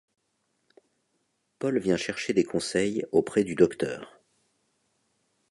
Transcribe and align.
Paul 1.59 1.77
vient 1.77 1.95
chercher 1.95 2.33
des 2.33 2.43
conseils 2.43 3.05
auprès 3.11 3.43
du 3.43 3.53
Dr. 3.53 4.11